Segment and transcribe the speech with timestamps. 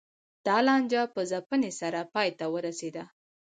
[0.45, 3.03] دا لانجه په ځپنې سره پای ته ورسېده.